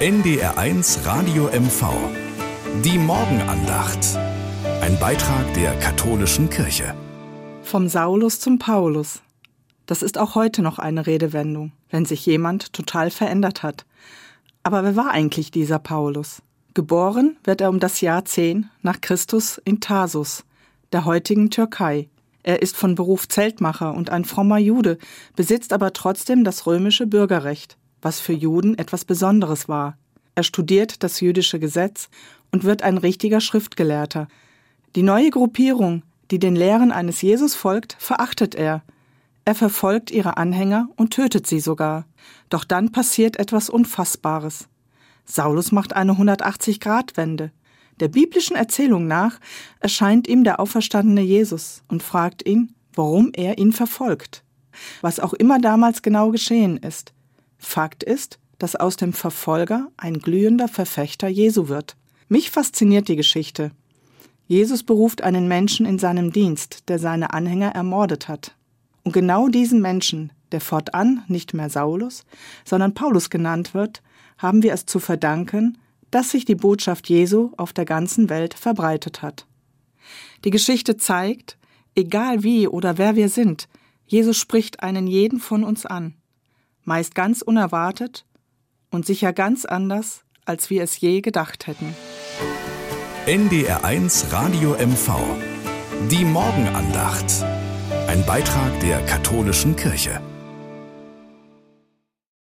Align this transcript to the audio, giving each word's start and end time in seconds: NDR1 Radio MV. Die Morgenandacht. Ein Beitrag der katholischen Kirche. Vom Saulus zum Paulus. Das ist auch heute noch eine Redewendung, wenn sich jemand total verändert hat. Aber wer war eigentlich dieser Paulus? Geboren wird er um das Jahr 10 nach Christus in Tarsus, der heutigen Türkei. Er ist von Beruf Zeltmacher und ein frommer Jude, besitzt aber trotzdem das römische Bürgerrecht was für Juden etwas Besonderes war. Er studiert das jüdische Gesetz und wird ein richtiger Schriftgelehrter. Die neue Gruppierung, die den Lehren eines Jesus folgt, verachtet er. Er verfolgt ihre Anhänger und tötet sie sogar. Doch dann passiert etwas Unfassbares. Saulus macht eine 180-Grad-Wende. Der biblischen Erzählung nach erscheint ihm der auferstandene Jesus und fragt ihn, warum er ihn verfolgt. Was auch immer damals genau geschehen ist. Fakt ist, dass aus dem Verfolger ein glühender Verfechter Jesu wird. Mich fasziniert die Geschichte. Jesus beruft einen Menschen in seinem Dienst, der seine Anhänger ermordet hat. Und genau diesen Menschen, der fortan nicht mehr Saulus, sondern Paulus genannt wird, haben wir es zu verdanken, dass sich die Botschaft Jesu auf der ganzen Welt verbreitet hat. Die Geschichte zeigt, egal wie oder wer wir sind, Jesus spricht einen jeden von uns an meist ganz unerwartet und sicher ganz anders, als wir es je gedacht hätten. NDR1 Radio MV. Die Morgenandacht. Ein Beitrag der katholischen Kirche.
NDR1 0.00 1.04
Radio 1.04 1.50
MV. 1.52 1.92
Die 2.82 2.96
Morgenandacht. 2.96 3.98
Ein 4.80 4.98
Beitrag 4.98 5.52
der 5.52 5.78
katholischen 5.78 6.48
Kirche. 6.48 6.94
Vom 7.60 7.86
Saulus 7.86 8.40
zum 8.40 8.58
Paulus. 8.58 9.20
Das 9.84 10.00
ist 10.00 10.16
auch 10.16 10.34
heute 10.34 10.62
noch 10.62 10.78
eine 10.78 11.06
Redewendung, 11.06 11.72
wenn 11.90 12.06
sich 12.06 12.24
jemand 12.24 12.72
total 12.72 13.10
verändert 13.10 13.62
hat. 13.62 13.84
Aber 14.62 14.84
wer 14.84 14.96
war 14.96 15.10
eigentlich 15.10 15.50
dieser 15.50 15.78
Paulus? 15.78 16.40
Geboren 16.72 17.36
wird 17.44 17.60
er 17.60 17.68
um 17.68 17.78
das 17.78 18.00
Jahr 18.00 18.24
10 18.24 18.70
nach 18.80 19.02
Christus 19.02 19.60
in 19.66 19.80
Tarsus, 19.80 20.46
der 20.92 21.04
heutigen 21.04 21.50
Türkei. 21.50 22.08
Er 22.42 22.62
ist 22.62 22.74
von 22.74 22.94
Beruf 22.94 23.28
Zeltmacher 23.28 23.92
und 23.92 24.08
ein 24.08 24.24
frommer 24.24 24.56
Jude, 24.56 24.96
besitzt 25.36 25.74
aber 25.74 25.92
trotzdem 25.92 26.42
das 26.42 26.64
römische 26.66 27.06
Bürgerrecht 27.06 27.76
was 28.02 28.20
für 28.20 28.32
Juden 28.32 28.78
etwas 28.78 29.04
Besonderes 29.04 29.68
war. 29.68 29.96
Er 30.34 30.42
studiert 30.42 31.02
das 31.02 31.20
jüdische 31.20 31.58
Gesetz 31.58 32.08
und 32.50 32.64
wird 32.64 32.82
ein 32.82 32.98
richtiger 32.98 33.40
Schriftgelehrter. 33.40 34.28
Die 34.96 35.02
neue 35.02 35.30
Gruppierung, 35.30 36.02
die 36.30 36.38
den 36.38 36.56
Lehren 36.56 36.92
eines 36.92 37.22
Jesus 37.22 37.54
folgt, 37.54 37.96
verachtet 37.98 38.54
er. 38.54 38.82
Er 39.44 39.54
verfolgt 39.54 40.10
ihre 40.10 40.36
Anhänger 40.36 40.88
und 40.96 41.12
tötet 41.12 41.46
sie 41.46 41.60
sogar. 41.60 42.06
Doch 42.48 42.64
dann 42.64 42.92
passiert 42.92 43.38
etwas 43.38 43.68
Unfassbares. 43.68 44.68
Saulus 45.24 45.72
macht 45.72 45.94
eine 45.94 46.12
180-Grad-Wende. 46.12 47.52
Der 48.00 48.08
biblischen 48.08 48.56
Erzählung 48.56 49.06
nach 49.06 49.38
erscheint 49.80 50.26
ihm 50.26 50.44
der 50.44 50.58
auferstandene 50.58 51.20
Jesus 51.20 51.82
und 51.88 52.02
fragt 52.02 52.46
ihn, 52.46 52.74
warum 52.94 53.30
er 53.34 53.58
ihn 53.58 53.72
verfolgt. 53.72 54.42
Was 55.02 55.20
auch 55.20 55.34
immer 55.34 55.58
damals 55.60 56.02
genau 56.02 56.30
geschehen 56.30 56.78
ist. 56.78 57.12
Fakt 57.60 58.02
ist, 58.02 58.38
dass 58.58 58.74
aus 58.74 58.96
dem 58.96 59.12
Verfolger 59.12 59.88
ein 59.96 60.18
glühender 60.18 60.66
Verfechter 60.66 61.28
Jesu 61.28 61.68
wird. 61.68 61.96
Mich 62.28 62.50
fasziniert 62.50 63.08
die 63.08 63.16
Geschichte. 63.16 63.70
Jesus 64.46 64.82
beruft 64.82 65.22
einen 65.22 65.46
Menschen 65.46 65.86
in 65.86 65.98
seinem 65.98 66.32
Dienst, 66.32 66.88
der 66.88 66.98
seine 66.98 67.32
Anhänger 67.32 67.70
ermordet 67.70 68.28
hat. 68.28 68.56
Und 69.04 69.12
genau 69.12 69.48
diesen 69.48 69.80
Menschen, 69.80 70.32
der 70.52 70.60
fortan 70.60 71.22
nicht 71.28 71.54
mehr 71.54 71.70
Saulus, 71.70 72.24
sondern 72.64 72.94
Paulus 72.94 73.30
genannt 73.30 73.74
wird, 73.74 74.02
haben 74.38 74.62
wir 74.62 74.72
es 74.72 74.86
zu 74.86 74.98
verdanken, 74.98 75.78
dass 76.10 76.30
sich 76.30 76.44
die 76.44 76.56
Botschaft 76.56 77.08
Jesu 77.08 77.52
auf 77.56 77.72
der 77.72 77.84
ganzen 77.84 78.28
Welt 78.28 78.54
verbreitet 78.54 79.22
hat. 79.22 79.46
Die 80.44 80.50
Geschichte 80.50 80.96
zeigt, 80.96 81.56
egal 81.94 82.42
wie 82.42 82.66
oder 82.66 82.98
wer 82.98 83.16
wir 83.16 83.28
sind, 83.28 83.68
Jesus 84.06 84.36
spricht 84.36 84.82
einen 84.82 85.06
jeden 85.06 85.38
von 85.38 85.62
uns 85.62 85.86
an 85.86 86.14
meist 86.84 87.14
ganz 87.14 87.42
unerwartet 87.42 88.24
und 88.90 89.06
sicher 89.06 89.32
ganz 89.32 89.64
anders, 89.64 90.24
als 90.44 90.70
wir 90.70 90.82
es 90.82 90.98
je 91.00 91.20
gedacht 91.20 91.66
hätten. 91.66 91.94
NDR1 93.26 94.32
Radio 94.32 94.72
MV. 94.72 95.12
Die 96.10 96.24
Morgenandacht. 96.24 97.44
Ein 98.08 98.24
Beitrag 98.26 98.80
der 98.80 99.04
katholischen 99.04 99.76
Kirche. 99.76 100.20